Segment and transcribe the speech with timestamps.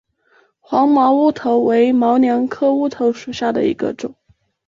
[0.59, 4.15] 黄毛乌头为毛茛科乌头属下的一个种。